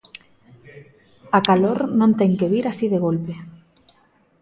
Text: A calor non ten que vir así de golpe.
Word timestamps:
A 1.37 1.39
calor 1.47 1.79
non 1.99 2.11
ten 2.19 2.31
que 2.39 2.51
vir 2.53 2.65
así 2.67 2.85
de 2.93 2.99
golpe. 3.05 3.35